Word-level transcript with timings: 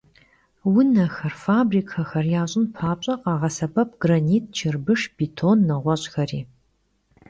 Vunexer, 0.71 1.33
fabrikexer 1.45 2.25
yaş'ın 2.35 2.65
papş'e, 2.77 3.15
khağesebep 3.23 3.89
granit, 4.01 4.45
çırbışş, 4.57 5.01
bêton, 5.17 5.57
neğueş'xeri. 5.67 6.41